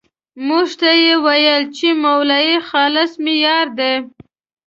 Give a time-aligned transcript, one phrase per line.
[0.47, 3.93] موږ ته یې ويل چې مولوي خالص مې يار دی.